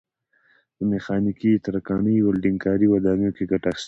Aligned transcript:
په 0.75 0.81
میخانیکي، 0.91 1.51
ترکاڼۍ، 1.65 2.15
ولډنګ 2.21 2.57
کاري، 2.65 2.87
ودانیو 2.89 3.35
کې 3.35 3.43
ګټه 3.51 3.67
اخیستل 3.69 3.71
کېږي. 3.73 3.79